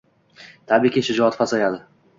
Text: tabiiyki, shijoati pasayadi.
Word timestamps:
tabiiyki, 0.71 1.05
shijoati 1.11 1.43
pasayadi. 1.45 1.85